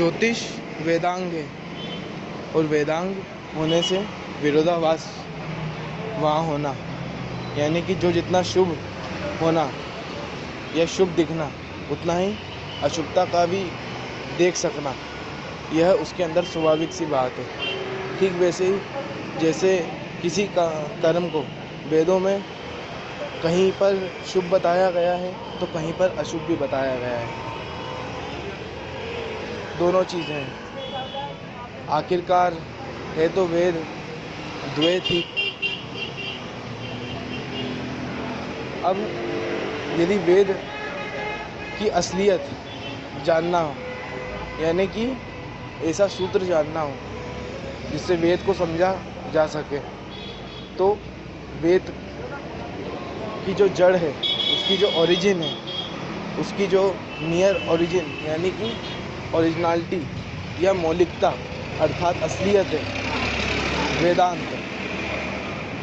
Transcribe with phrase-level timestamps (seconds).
[0.00, 0.42] ज्योतिष,
[0.80, 1.44] वेदांग है।
[2.56, 3.14] और वेदांग
[3.56, 3.98] होने से
[4.42, 5.04] विरोधाभास
[6.16, 6.74] वहाँ होना,
[7.58, 8.68] यानी कि जो जितना शुभ
[9.40, 9.64] होना
[10.76, 11.50] या शुभ दिखना,
[11.90, 12.32] उतना ही
[12.82, 13.62] अशुभता का भी
[14.38, 14.94] देख सकना,
[15.72, 17.46] यह उसके अंदर स्वाभाविक सी बात है।
[18.20, 18.80] ठीक वैसे ही,
[19.40, 19.76] जैसे
[20.22, 20.66] किसी का
[21.02, 21.44] कर्म को
[21.90, 22.40] वेदों में
[23.42, 27.49] कहीं पर शुभ बताया गया है तो कहीं पर अशुभ भी बताया गया है।
[29.80, 30.46] दोनों चीज़ें
[31.90, 32.54] आखिरकार
[33.16, 33.74] है तो वेद,
[34.74, 35.20] द्वे थी।
[38.84, 38.96] अब
[40.00, 40.50] यदि वेद
[41.78, 42.50] की असलियत
[43.26, 43.74] जानना हो,
[44.60, 45.06] यानी कि
[45.88, 46.94] ऐसा सूत्र जानना हो,
[47.92, 48.92] जिससे वेद को समझा
[49.34, 49.78] जा सके
[50.78, 50.86] तो
[51.62, 51.92] वेद
[53.46, 54.10] की जो जड़ है,
[54.54, 55.54] उसकी जो ओरिजिन है,
[56.38, 56.82] उसकी जो
[57.22, 58.72] नियर ओरिजिन यानी कि
[59.34, 61.28] ओरिजिनलिटी या मौलिकता
[61.80, 62.82] अर्थात असलियत है
[64.00, 64.54] वेदांत,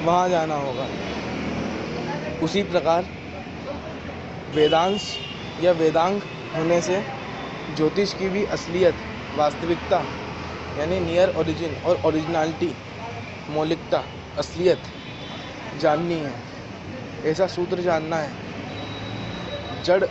[0.02, 0.88] वहाँ जाना होगा।
[2.44, 3.06] उसी प्रकार
[4.56, 5.08] वेदांश
[5.64, 6.20] या वेदांग
[6.56, 7.02] होने से
[7.76, 8.96] ज्योतिष की भी असलियत,
[9.36, 10.04] वास्तविकता,
[10.78, 12.74] यानी नियर ओरिजिन और ओरिजिनलिटी
[13.50, 14.04] मौलिकता,
[14.38, 14.84] असलियत
[15.82, 16.36] जाननी है।
[17.26, 20.04] ऐसा सूत्र जानना है। जड़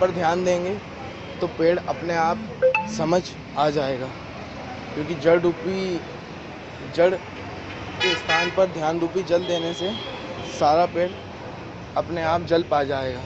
[0.00, 0.89] पर ध्यान देंगे।
[1.40, 2.38] तो पेड़ अपने आप
[2.96, 3.22] समझ
[3.56, 4.06] आ जाएगा।
[4.94, 6.00] क्योंकि जड़ रूपी,
[6.96, 9.90] जड़ के स्थान पर ध्यान रूपी जल देने से
[10.60, 11.10] सारा पेड़
[11.96, 13.22] अपने आप जल पा जाएगा।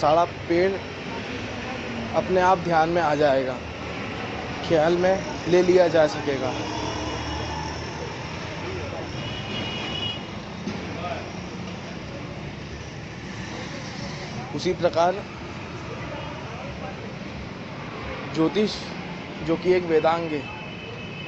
[0.00, 0.72] सारा पेड़
[2.16, 3.56] अपने आप ध्यान में आ जाएगा।
[4.68, 6.52] ख्याल में ले लिया जा सकेगा।
[14.56, 15.14] उसी प्रकार
[18.34, 18.72] ज्योतिष,
[19.46, 20.42] जो कि एक वेदांग है,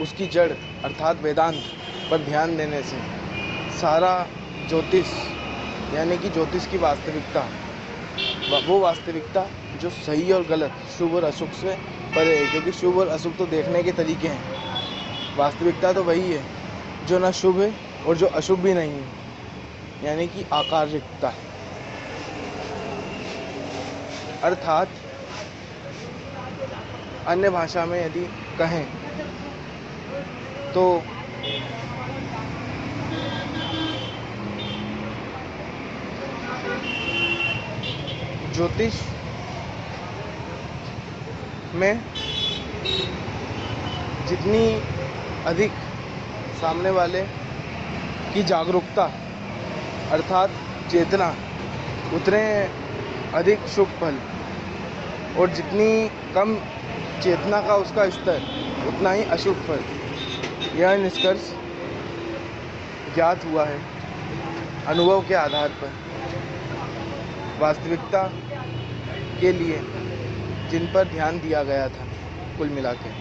[0.00, 0.52] उसकी जड़,
[0.84, 1.62] अर्थात वेदांत,
[2.10, 2.96] पर ध्यान देने से।
[3.80, 4.12] सारा
[4.68, 5.06] ज्योतिष,
[5.94, 7.48] यानी कि ज्योतिष की वास्तविकता,
[8.66, 9.46] वो वास्तविकता
[9.80, 11.76] जो सही और गलत, शुभ और अशुभ से
[12.16, 16.44] परे है, क्योंकि शुभ और अशुभ तो देखने के तरीके हैं। वास्तविकता तो वही है,
[17.08, 17.72] जो ना शुभ है
[18.06, 21.32] और जो अशुभ भी नहीं है, यानी कि आकारिकता
[24.42, 24.99] अर्थात
[27.30, 28.24] अन्य भाषा में यदि
[28.58, 28.84] कहें
[30.74, 30.84] तो
[38.54, 38.94] ज्योतिष
[41.74, 42.02] में
[44.28, 44.64] जितनी
[45.46, 45.72] अधिक
[46.60, 47.22] सामने वाले
[48.32, 49.04] की जागरूकता,
[50.12, 50.50] अर्थात
[50.90, 51.28] चेतना,
[52.14, 52.42] उतने
[53.34, 54.18] अधिक शुभ फल
[55.40, 56.54] और जितनी कम
[57.22, 58.42] चेतना का उसका स्तर,
[58.88, 59.84] उतना ही अशुभ फल।
[60.78, 61.50] यह निष्कर्ष
[63.14, 63.78] ज्ञात हुआ है
[64.86, 65.92] अनुभव के आधार पर।
[67.60, 68.22] वास्तविकता
[69.40, 69.80] के लिए
[70.70, 72.04] जिन पर ध्यान दिया गया था,
[72.58, 73.18] कुल मिला के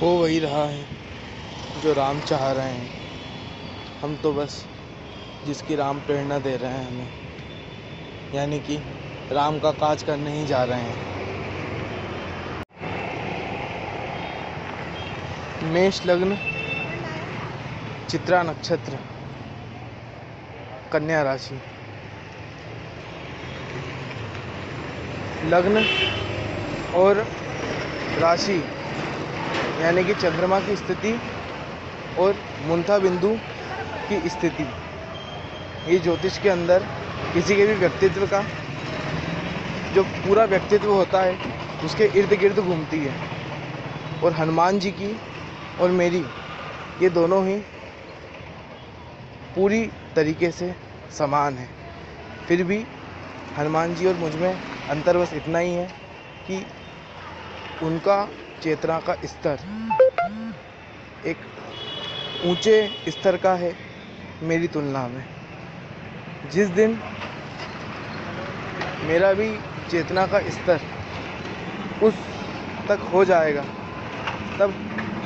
[0.00, 0.84] हो वही रहा है
[1.82, 2.90] जो राम चाह रहे हैं।
[4.02, 4.64] हम तो बस
[5.46, 7.08] जिसकी राम प्रेरणा दे रहे हैं हमें।
[8.34, 8.76] यानी कि
[9.32, 11.16] राम का काज करने ही जा रहे हैं।
[15.64, 16.36] मेष लग्न,
[18.10, 18.98] चित्रा नक्षत्र,
[20.92, 21.60] कन्या राशि।
[25.44, 25.84] लग्न
[26.94, 27.26] और
[28.18, 28.64] राशि,
[29.80, 31.20] यानी कि चंद्रमा की स्थिति
[32.18, 33.36] और मुंथा बिंदु
[34.08, 34.85] की स्थिति।
[35.88, 36.82] ये ज्योतिष के अंदर
[37.34, 38.40] किसी के भी व्यक्तित्व का
[39.94, 41.38] जो पूरा व्यक्तित्व होता है,
[41.84, 43.14] उसके इर्द गिर्द घूमती है।
[44.24, 45.10] और हनुमान जी की
[45.80, 46.24] और मेरी,
[47.02, 47.56] ये दोनों ही
[49.56, 49.82] पूरी
[50.16, 50.74] तरीके से
[51.10, 51.68] समान है।
[52.48, 52.84] फिर भी
[53.58, 54.58] हनुमान जी और मुझमें
[54.90, 55.86] अंतर बस इतना ही है
[56.48, 56.64] कि
[57.82, 58.18] उनका
[58.62, 59.58] चेतना का स्तर
[61.24, 61.36] एक
[62.46, 63.74] ऊँचे स्तर का है
[64.42, 65.35] मेरी तुलना में।
[66.52, 66.98] जिस दिन
[69.08, 69.48] मेरा भी
[69.90, 70.80] चेतना का स्तर
[72.02, 72.14] उस
[72.88, 73.62] तक हो जाएगा,
[74.58, 74.74] तब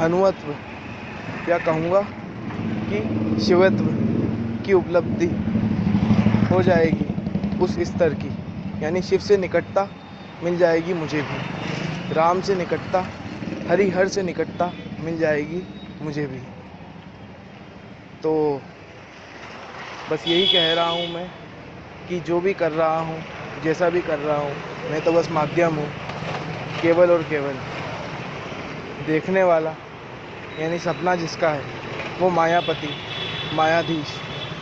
[0.00, 0.52] हनुवत्व
[1.46, 2.00] क्या कहूँगा
[2.90, 3.87] कि शिवत्व
[4.67, 5.26] की उपलब्धि
[6.50, 9.88] हो जाएगी उस स्तर की। यानी शिव से निकटता
[10.44, 13.00] मिल जाएगी मुझे भी, राम से निकटता,
[13.70, 15.62] हरिहर से निकटता मिल जाएगी
[16.02, 16.38] मुझे भी।
[18.23, 18.32] तो
[20.11, 21.31] बस यही कह रहा हूँ मैं
[22.09, 23.23] कि जो भी कर रहा हूँ,
[23.65, 24.55] जैसा भी कर रहा हूँ,
[24.91, 25.89] मैं तो बस माध्यम हूँ,
[26.83, 27.55] केवल और केवल।
[29.07, 29.75] देखने वाला,
[30.61, 31.62] यानी सपना जिसका है,
[32.21, 32.89] वो मायापति,
[33.53, 34.07] मायाधीश,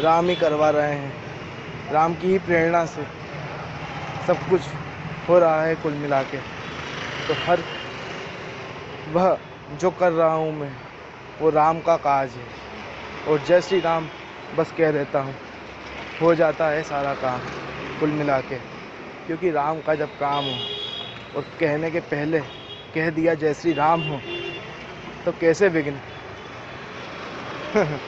[0.01, 1.13] राम ही करवा रहे हैं।
[1.93, 3.03] राम की ही प्रेरणा से
[4.27, 4.61] सब कुछ
[5.29, 6.37] हो रहा है कुल मिला के
[7.29, 7.61] तो हर,
[9.13, 9.39] वह
[9.81, 10.73] जो कर रहा हूँ मैं,
[11.41, 12.47] वो राम का काज है।
[13.29, 14.09] और जय श्री राम
[14.53, 15.37] बस कह देता हूँ।
[16.21, 17.43] हो जाता है सारा काम,
[18.01, 20.59] कुल मिला के। क्योंकि राम का जब काम हो,
[21.35, 22.41] और कहने के पहले
[22.95, 24.21] कह दिया जय श्री राम हो
[25.25, 26.01] तो कैसे विघ्न?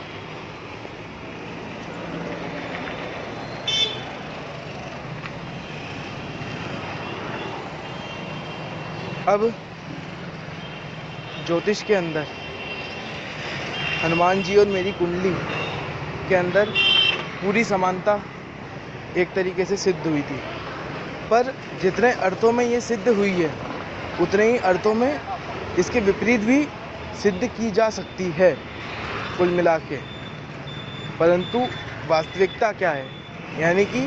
[9.28, 9.52] अब
[11.46, 12.26] ज्योतिष के अंदर,
[14.02, 15.34] हनुमान जी और मेरी कुंडली
[16.30, 16.68] के अंदर
[17.42, 18.20] पूरी समानता
[19.16, 20.38] एक तरीके से सिद्ध हुई थी।
[21.30, 23.50] पर जितने अर्थों में ये सिद्ध हुई है,
[24.20, 25.20] उतने ही अर्थों में
[25.78, 26.62] इसके विपरीत भी
[27.22, 28.52] सिद्ध की जा सकती है,
[29.38, 29.96] कुल मिला के
[31.18, 31.58] परंतु
[32.08, 33.06] वास्तविकता क्या है?
[33.58, 34.00] यानी कि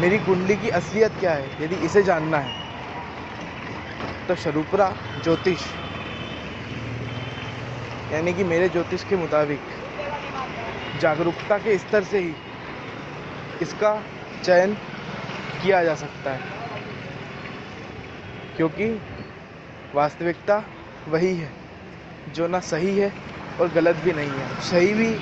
[0.00, 1.64] मेरी कुंडली की असलियत क्या है?
[1.64, 2.58] यदि इसे जानना है
[4.28, 4.88] तो शरुपरा
[5.24, 5.60] ज्योतिष।
[8.12, 9.60] यानी कि मेरे ज्योतिष के मुताबिक
[11.00, 12.34] जागरूकता के स्तर से ही
[13.62, 13.92] इसका
[14.44, 14.74] चयन
[15.62, 16.40] किया जा सकता है।
[18.56, 18.86] क्योंकि
[19.94, 20.62] वास्तविकता
[21.08, 21.50] वही है,
[22.34, 23.12] जो ना सही है
[23.60, 25.14] और गलत भी नहीं है। सही भी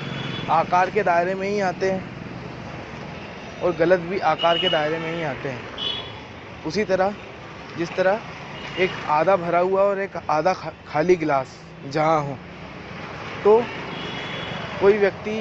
[0.51, 5.23] आकार के दायरे में ही आते हैं और गलत भी आकार के दायरे में ही
[5.23, 5.61] आते हैं।
[6.65, 7.15] उसी तरह,
[7.77, 8.19] जिस तरह
[8.79, 10.53] एक आधा भरा हुआ और एक आधा
[10.87, 12.37] खाली गिलास, जहाँ हो
[13.43, 13.61] तो
[14.81, 15.35] कोई व्यक्ति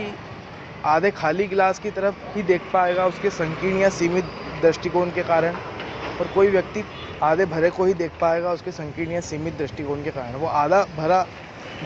[0.86, 4.24] आधे खाली गिलास की तरफ़ ही देख पाएगा उसके संकीर्ण या सीमित
[4.62, 5.56] दृष्टिकोण के कारण,
[6.20, 6.84] और कोई व्यक्ति
[7.22, 10.82] आधे भरे को ही देख पाएगा उसके संकीर्ण या सीमित दृष्टिकोण के कारण। वो आधा
[10.96, 11.22] भरा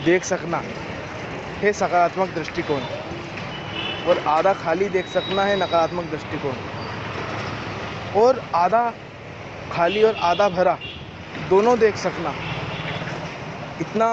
[0.05, 0.61] देख सकना
[1.57, 2.81] है सकारात्मक दृष्टिकोण,
[4.07, 6.55] और आधा खाली देख सकना है नकारात्मक दृष्टिकोण।
[8.15, 8.93] और आधा
[9.71, 10.77] खाली और आधा भरा
[11.49, 12.33] दोनों देख सकना।
[13.81, 14.07] इतना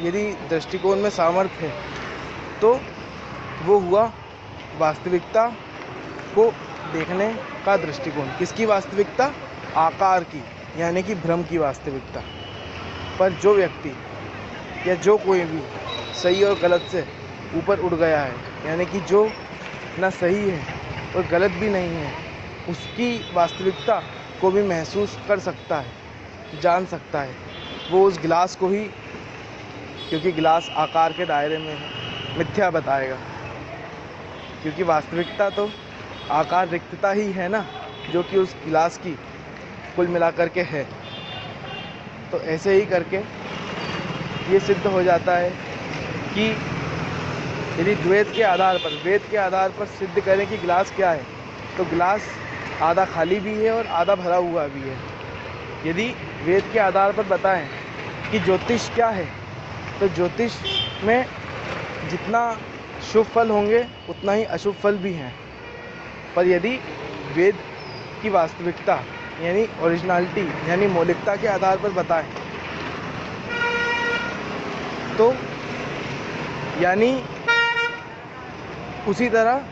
[0.00, 1.72] यदि दृष्टिकोण में सामर्थ्य है
[2.60, 2.72] तो
[3.62, 4.12] वो हुआ
[4.78, 5.48] वास्तविकता
[6.34, 6.50] को
[6.92, 9.32] देखने का दृष्टिकोण। किसकी वास्तविकता?
[9.76, 10.42] आकार की,
[10.76, 12.22] यानी कि भ्रम की वास्तविकता।
[13.18, 13.96] पर जो व्यक्ति
[14.86, 15.62] या जो कोई भी
[16.22, 17.08] सही और गलत से
[17.54, 18.34] ऊपर उड़ गया है,
[18.66, 19.30] यानी कि जो
[19.98, 20.64] ना सही है
[21.16, 22.12] और गलत भी नहीं है,
[22.68, 24.02] उसकी वास्तविकता
[24.40, 25.92] को भी महसूस कर सकता है,
[26.62, 27.34] जान सकता है।
[27.90, 28.84] वो उस गिलास को ही,
[30.08, 31.98] क्योंकि गिलास आकार के दायरे में है,
[32.38, 33.18] मिथ्या बताएगा।
[34.62, 35.70] क्योंकि वास्तविकता तो
[36.32, 37.64] आकार रिक्तता ही है ना,
[38.12, 39.12] जो कि उस गिलास की
[39.96, 40.82] कुल मिलाकर के है।
[42.32, 43.16] तो ऐसे ही करके
[44.52, 45.50] ये सिद्ध हो जाता है
[46.34, 46.48] कि
[47.80, 51.24] यदि द्वैत के आधार पर, वेद के आधार पर सिद्ध करें कि गिलास क्या है
[51.76, 52.28] तो गिलास
[52.82, 54.96] आधा खाली भी है और आधा भरा हुआ भी है।
[55.86, 56.08] यदि
[56.44, 57.68] वेद के आधार पर बताएँ
[58.30, 59.26] कि ज्योतिष क्या है
[60.00, 60.56] तो ज्योतिष
[61.04, 61.24] में
[62.10, 62.40] जितना
[63.02, 65.34] शुभ फल होंगे, उतना ही अशुभ फल भी हैं।
[66.36, 66.74] पर यदि
[67.34, 67.58] वेद
[68.22, 68.94] की वास्तविकता,
[69.42, 72.26] यानी ओरिजिनलिटी यानी मौलिकता के आधार पर बताएँ
[75.18, 75.32] तो
[76.80, 77.12] यानी
[79.08, 79.64] उसी तरह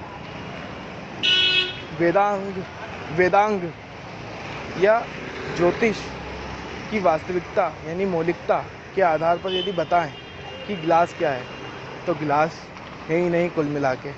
[1.98, 2.62] वेदांग
[3.16, 3.62] वेदांग
[4.80, 4.98] या
[5.56, 5.96] ज्योतिष
[6.90, 8.58] की वास्तविकता, यानी मौलिकता
[8.94, 10.12] के आधार पर यदि बताएँ
[10.66, 11.44] कि गिलास क्या है
[12.06, 12.58] तो गिलास
[13.08, 14.12] है ही नहीं कुल मिला के।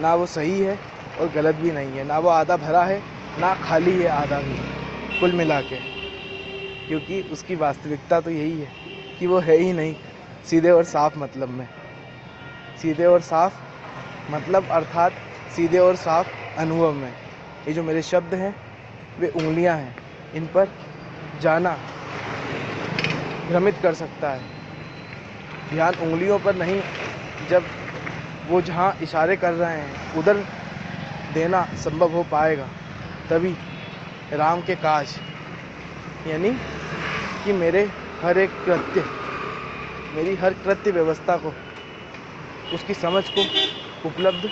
[0.00, 0.78] ना वो सही है
[1.20, 3.02] और गलत भी नहीं है। ना वो आधा भरा है,
[3.38, 4.56] ना खाली है आधा भी,
[5.20, 5.76] कुल मिला के।
[6.88, 8.70] क्योंकि उसकी वास्तविकता तो यही है
[9.18, 9.94] कि वो है ही नहीं,
[10.50, 11.68] सीधे और साफ़ मतलब में।
[12.82, 13.54] सीधे और साफ़
[14.32, 15.12] मतलब अर्थात
[15.56, 16.26] सीधे और साफ़
[16.58, 17.12] अनुभव में।
[17.68, 18.54] ये जो मेरे शब्द हैं,
[19.20, 19.96] वे उंगलियाँ हैं,
[20.34, 20.68] इन पर
[21.40, 21.70] जाना
[23.48, 24.42] भ्रमित कर सकता है।
[25.70, 26.82] ध्यान उंगलियों पर नहीं,
[27.48, 27.64] जब
[28.48, 30.36] वो जहाँ इशारे कर रहे हैं, उधर
[31.34, 32.68] देना संभव हो पाएगा।
[33.30, 33.54] तभी
[34.32, 35.14] राम के काज
[36.26, 36.50] यानी
[37.44, 37.82] कि मेरे
[38.22, 39.04] हर एक कृत्य,
[40.14, 41.52] मेरी हर कृत्य व्यवस्था को,
[42.74, 43.44] उसकी समझ को
[44.08, 44.48] उपलब्ध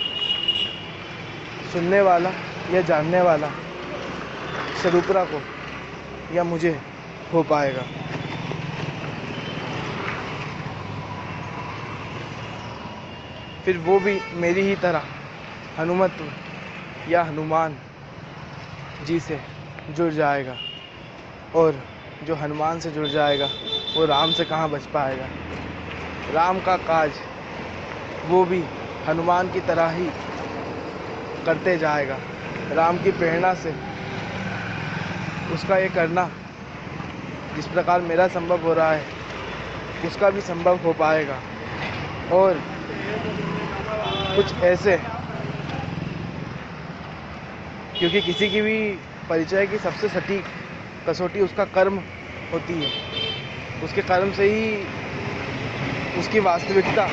[1.73, 2.31] सुनने वाला
[2.71, 3.51] या जानने वाला
[4.81, 5.41] स्वरूपरा को
[6.35, 6.79] या मुझे
[7.33, 7.83] हो पाएगा।
[13.67, 15.03] फिर वो भी मेरी ही तरह,
[15.77, 16.17] हनुमत
[17.09, 17.75] या हनुमान
[19.07, 19.39] जी से
[19.89, 20.55] जुड़ जाएगा।
[21.55, 21.79] और
[22.23, 23.49] जो हनुमान से जुड़ जाएगा,
[23.95, 25.25] वो राम से कहाँ बच पाएगा?
[26.33, 27.11] राम का काज
[28.27, 28.63] वो भी
[29.07, 30.09] हनुमान की तरह ही
[31.45, 32.17] करते जाएगा।
[32.71, 33.75] राम की प्रेरणा से
[35.53, 36.29] उसका ये करना
[37.55, 39.03] जिस प्रकार मेरा संभव हो रहा है,
[40.05, 41.39] उसका भी संभव हो पाएगा।
[42.33, 42.63] और
[44.37, 44.97] कुछ ऐसे।
[47.99, 48.91] क्योंकि किसी की भी
[49.29, 50.43] परिचय की सबसे सटीक
[51.07, 51.97] कसौटी, उसका कर्म
[52.53, 52.91] होती है।
[53.83, 54.85] उसके कर्म से ही
[56.19, 57.07] उसकी वास्तविकता।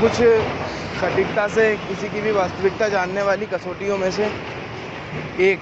[0.00, 0.12] कुछ
[1.00, 4.30] सटीकता से किसी की भी वास्तविकता जानने वाली कसौटियों में से
[5.40, 5.60] एक,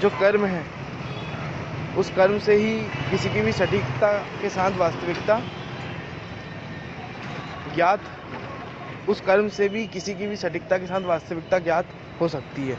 [0.00, 0.64] जो कर्म है,
[1.96, 2.80] उस कर्म से ही
[3.10, 5.40] किसी की भी सटीकता के साथ वास्तविकता
[7.76, 8.00] ज्ञात
[9.08, 11.86] उस कर्म से भी किसी की भी सटीकता के साथ, वास्तविकता ज्ञात
[12.20, 12.78] हो सकती है।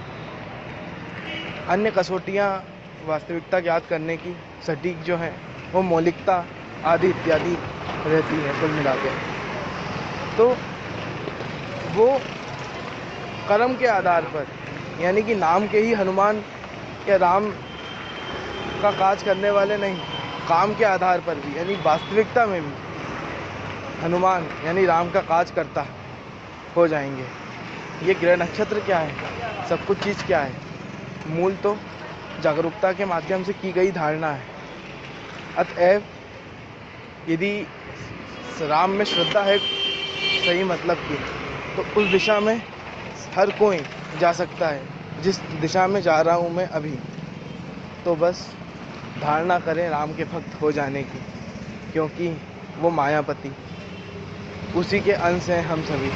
[1.70, 2.64] अन्य कसौटियाँ
[3.06, 4.36] वास्तविकता ज्ञात करने की
[4.68, 5.34] सटीक जो है,
[5.74, 6.46] वो मौलिकता
[6.86, 7.58] आदि इत्यादि
[8.06, 9.10] रहती है, कुल मिला के।
[10.38, 10.50] तो
[11.96, 12.08] वो
[13.50, 14.48] कर्म के आधार पर,
[15.02, 16.44] यानी कि नाम के ही हनुमान
[17.10, 17.50] या राम
[18.82, 20.00] का काज करने वाले नहीं,
[20.50, 22.87] काम के आधार पर भी, यानी वास्तविकता में भी
[23.98, 25.86] हनुमान, यानी राम का काज करता
[26.76, 27.28] हो जाएँगे।
[28.02, 29.66] ये ग्रह नक्षत्र क्या है?
[29.70, 30.56] सब कुछ चीज़ क्या है?
[31.28, 31.76] मूल तो
[32.42, 34.46] जागरूकता के माध्यम से की गई धारणा है।
[35.58, 36.04] अतएव,
[37.28, 37.52] यदि
[38.62, 41.16] राम में श्रद्धा है, सही मतलब की
[41.76, 42.56] तो उस दिशा में
[43.36, 43.80] हर कोई
[44.20, 46.98] जा सकता है। जिस दिशा में जा रहा हूँ मैं अभी
[48.06, 48.48] तो बस
[49.22, 51.20] धारणा करें राम के भक्त हो जाने की,
[51.94, 52.36] क्योंकि
[52.80, 53.50] वो मायापति।
[54.76, 56.10] उसी के अंश हैं हम सभी।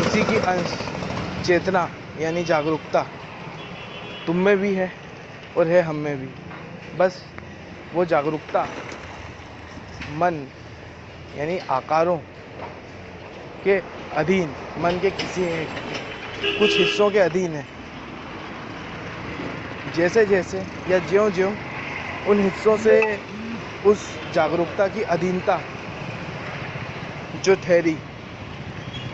[0.00, 0.72] उसी की अंश,
[1.44, 1.88] चेतना
[2.20, 3.02] यानी जागरूकता
[4.26, 4.90] तुम में भी है
[5.56, 7.22] और है हम में भी। बस
[7.94, 8.68] वो जागरूकता
[10.20, 10.46] मन
[11.38, 12.16] यानी आकारों
[13.64, 13.76] के
[14.16, 15.68] अधीन, मन के किसी एक,
[16.60, 17.66] कुछ हिस्सों के अधीन है।
[19.96, 21.52] जैसे जैसे या ज्यों ज्यों
[22.26, 23.00] उन हिस्सों से
[23.84, 25.60] उस जागरूकता की अधीनता
[27.44, 27.96] जो ठहरी,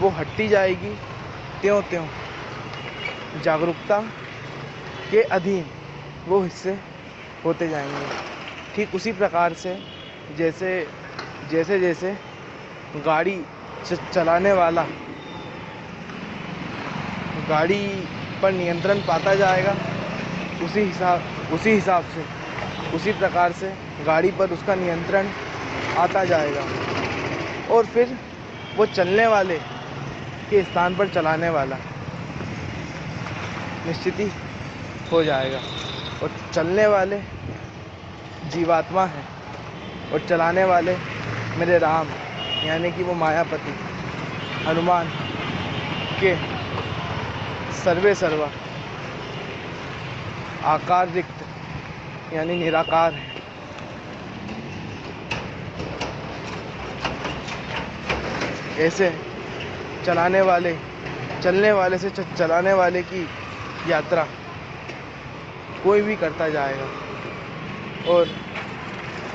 [0.00, 0.94] वो हटती जाएगी
[1.62, 2.06] त्यों त्यों।
[3.44, 4.00] जागरूकता
[5.10, 5.64] के अधीन
[6.28, 6.76] वो हिस्से
[7.44, 8.08] होते जाएँगे।
[8.74, 9.76] ठीक उसी प्रकार से
[10.36, 10.70] जैसे
[11.50, 12.16] जैसे जैसे
[13.06, 13.40] गाड़ी
[14.12, 14.86] चलाने वाला
[17.48, 17.82] गाड़ी
[18.42, 19.74] पर नियंत्रण पाता जाएगा,
[20.64, 22.24] उसी हिसाब उसी हिसाब से,
[22.96, 23.72] उसी प्रकार से
[24.06, 25.28] गाड़ी पर उसका नियंत्रण
[25.98, 26.66] आता जाएगा।
[27.72, 28.16] और फिर
[28.76, 29.56] वो चलने वाले
[30.50, 31.76] के स्थान पर चलाने वाला
[33.86, 34.28] निश्चित ही
[35.12, 35.60] हो जाएगा।
[36.22, 37.18] और चलने वाले
[38.52, 39.24] जीवात्मा है
[40.12, 40.96] और चलाने वाले
[41.58, 42.08] मेरे राम,
[42.64, 43.74] यानी कि वो मायापति,
[44.66, 45.08] हनुमान
[46.20, 46.34] के
[47.74, 48.48] सर्वे सर्वा
[50.72, 53.31] आकार रिक्त यानी निराकार है।
[58.78, 59.10] ऐसे
[60.06, 60.76] चलाने वाले,
[61.42, 63.22] चलने वाले से चलाने वाले की
[63.90, 64.26] यात्रा
[65.84, 66.86] कोई भी करता जाएगा।
[68.12, 68.28] और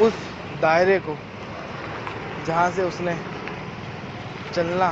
[0.02, 0.14] उस
[0.62, 1.16] दायरे को,
[2.48, 3.16] जहाँ से उसने
[4.56, 4.92] चलना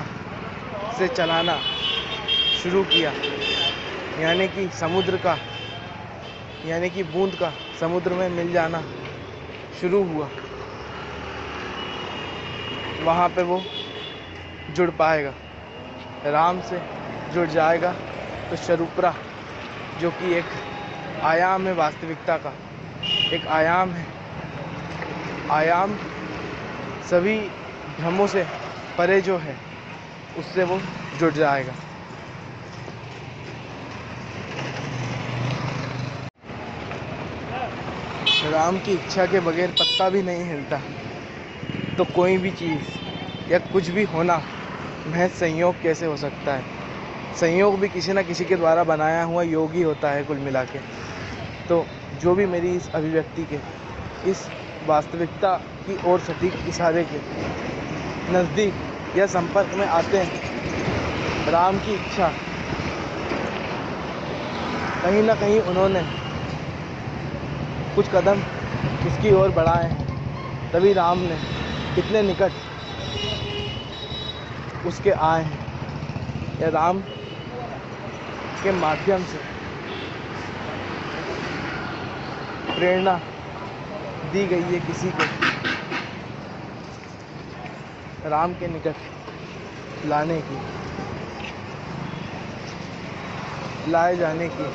[0.97, 1.57] से चलाना
[2.63, 3.11] शुरू किया,
[4.19, 5.37] यानी कि समुद्र का,
[6.65, 8.81] यानी कि बूंद का समुद्र में मिल जाना
[9.81, 10.29] शुरू हुआ।
[13.03, 13.61] वहाँ पे वो
[14.75, 15.33] जुड़ पाएगा,
[16.27, 16.79] राम से
[17.33, 17.91] जुड़ जाएगा
[18.49, 19.13] तो शरुपरा,
[20.01, 20.45] जो कि एक
[21.25, 22.53] आयाम है वास्तविकता का,
[23.33, 24.05] एक आयाम है।
[25.51, 25.95] आयाम
[27.09, 27.37] सभी
[27.99, 28.45] भ्रमों से
[28.97, 29.55] परे जो है,
[30.39, 30.79] उससे वो
[31.19, 31.73] जुड़ जाएगा।
[38.45, 40.79] राम की इच्छा के बगैर पत्ता भी नहीं हिलता
[41.97, 44.35] तो कोई भी चीज़ या कुछ भी होना
[45.07, 46.63] महज संयोग कैसे हो सकता है?
[47.39, 50.63] संयोग भी किसी न किसी के द्वारा बनाया हुआ योग ही होता है कुल मिला
[50.63, 50.79] के।
[51.69, 51.85] तो
[52.21, 53.59] जो भी मेरी इस अभिव्यक्ति के,
[54.31, 54.47] इस
[54.87, 55.53] वास्तविकता
[55.87, 57.19] की ओर सटीक इशारे के
[58.33, 62.31] नज़दीक या संपर्क में आते हैं, राम की इच्छा,
[65.03, 66.01] कहीं ना कहीं उन्होंने
[67.95, 68.41] कुछ कदम
[69.07, 71.37] इसकी ओर बढ़ाए हैं। तभी राम ने
[71.95, 72.51] कितने निकट
[74.85, 75.59] उसके आए हैं।
[76.61, 76.99] या राम
[78.63, 79.37] के माध्यम से
[82.69, 83.15] प्रेरणा
[84.33, 85.25] दी गई है किसी को।
[88.29, 90.57] राम के निकट लाने की,
[93.91, 94.67] लाए जाने की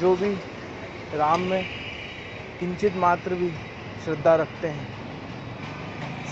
[0.00, 0.30] जो भी
[1.12, 1.62] राम में
[2.60, 3.50] किंचित मात्र भी
[4.04, 5.05] श्रद्धा रखते हैं।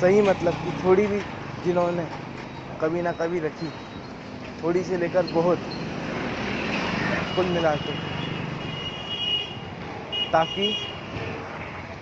[0.00, 1.20] सही मतलब कि थोड़ी भी
[1.64, 2.04] जिन्होंने
[2.80, 3.68] कभी ना कभी रखी,
[4.62, 5.58] थोड़ी से लेकर बहुत
[7.36, 7.92] कुल मिला के,
[10.32, 10.66] ताकि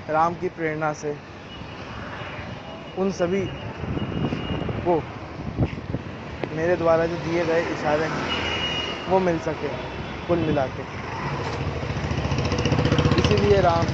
[0.08, 1.12] राम की प्रेरणा से
[2.96, 3.44] उन सभी
[4.86, 5.00] को
[6.50, 8.24] मेरे द्वारा जो दिए गए इशारे हैं,
[9.06, 9.68] वो मिल सके,
[10.28, 10.82] कुल मिला के।
[13.20, 13.86] इसीलिए राम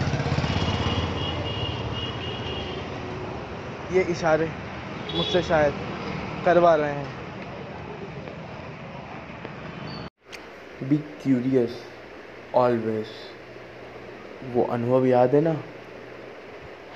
[3.92, 4.46] ये इशारे
[5.14, 5.74] मुझसे शायद
[6.44, 7.06] करवा रहे हैं।
[10.88, 11.78] बी क्यूरियस
[12.54, 13.06] ऑलवेज
[14.52, 15.54] वो अनुभव याद है ना?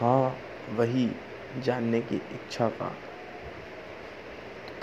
[0.00, 0.36] हाँ
[0.76, 1.06] वही
[1.64, 2.92] जानने की इच्छा का।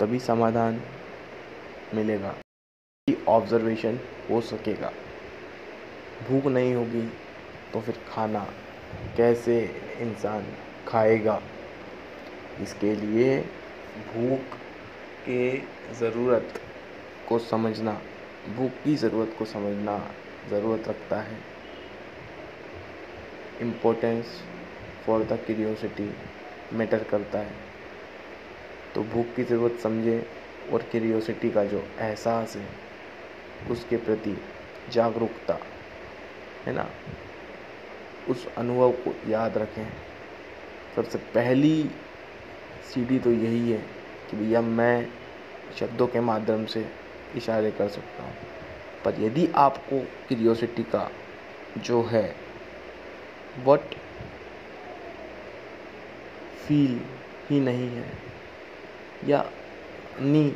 [0.00, 0.80] तभी समाधान
[1.94, 2.34] मिलेगा।
[3.28, 4.00] ऑब्जर्वेशन
[4.30, 4.92] हो सकेगा।
[6.28, 7.06] भूख नहीं होगी
[7.72, 8.44] तो फिर खाना
[9.16, 9.60] कैसे
[10.00, 10.52] इंसान
[10.88, 11.40] खाएगा?
[12.62, 13.40] इसके लिए
[14.14, 14.56] भूख
[15.28, 15.58] के
[15.94, 16.60] ज़रूरत
[17.28, 18.00] को समझना,
[18.56, 20.14] भूख की ज़रूरत को समझना
[20.50, 21.38] ज़रूरत रखता है।
[23.60, 24.42] Importance
[25.06, 26.10] for the curiosity
[26.72, 27.54] matter करता है।
[28.94, 30.26] तो भूख की ज़रूरत समझे
[30.72, 32.68] और क्यूरियोसिटी का जो एहसास है,
[33.70, 34.36] उसके प्रति
[34.92, 35.58] जागरूकता,
[36.66, 36.90] है ना?
[38.28, 39.88] उस अनुभव को याद रखें।
[40.96, 41.90] सबसे पहली
[42.90, 43.78] सीढ़ी तो यही है
[44.30, 45.08] कि भैया मैं
[45.78, 46.86] शब्दों के माध्यम से
[47.36, 48.34] इशारे कर सकता हूँ।
[49.04, 49.98] पर यदि आपको
[50.28, 51.10] क्यूरियोसिटी का
[51.78, 52.24] जो है
[53.66, 53.94] वट
[56.66, 57.00] फील
[57.50, 58.10] ही नहीं है,
[59.26, 59.44] या
[60.20, 60.52] नी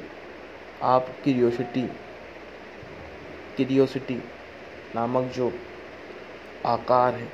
[0.83, 1.83] आप क्यूरियोसिटी
[3.57, 4.15] क्यूरियोसिटी
[4.95, 5.53] नामक जो
[6.67, 7.29] आकार है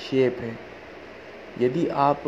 [0.00, 0.58] शेप है,
[1.60, 2.22] यदि आप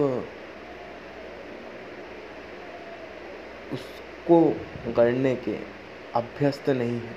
[3.73, 4.41] उसको
[4.93, 5.57] गढ़ने के
[6.15, 7.15] अभ्यस्त नहीं है।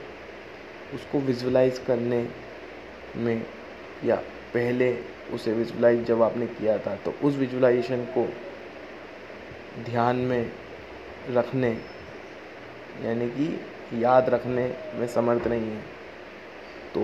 [0.94, 2.28] उसको विजुलाइज करने
[3.15, 3.46] में
[4.06, 4.15] या
[4.54, 4.91] पहले
[5.34, 8.28] उसे विजुलाइज जब आपने किया था तो उस विजुलाइजेशन को
[9.86, 10.52] ध्यान में
[11.30, 11.72] रखने,
[13.04, 13.48] यानी कि
[14.04, 15.82] याद रखने में समर्थ नहीं है।
[16.94, 17.02] तो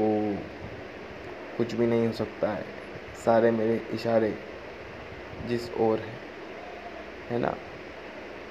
[1.57, 2.63] कुछ भी नहीं हो सकता है।
[3.25, 4.33] सारे मेरे इशारे
[5.47, 6.15] जिस ओर है।
[7.29, 7.55] है ना?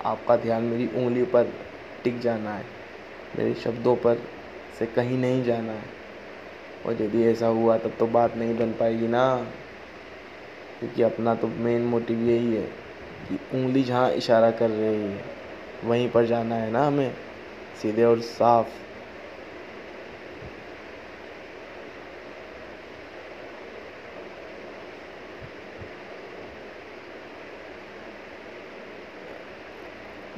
[0.05, 1.53] आपका ध्यान मेरी उंगली पर
[2.05, 2.65] टिक जाना है,
[3.39, 4.23] मेरे शब्दों पर
[4.79, 6.01] से कहीं नहीं जाना है।
[6.87, 9.47] और यदि ऐसा हुआ, तब तो बात नहीं बन पाएगी ना।
[10.81, 12.63] क्योंकि अपना तो मेन मोटिव यही है
[13.29, 15.25] कि उंगली जहाँ इशारा कर रही है,
[15.85, 17.15] वहीं पर जाना है ना हमें।
[17.83, 18.90] सीधे और साफ़।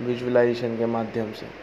[0.07, 1.62] विजुअलाइजेशन के माध्यम से।